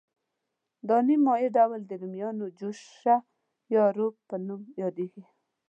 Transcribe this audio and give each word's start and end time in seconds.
دا 0.87 0.97
نیم 1.07 1.21
مایع 1.27 1.49
ډول 1.57 1.81
د 1.85 1.91
رومیانو 2.01 2.45
جوشه 2.59 3.15
یا 3.75 3.83
روب 3.97 4.13
په 4.27 4.35
نوم 4.45 4.61
یادیږي. 4.81 5.23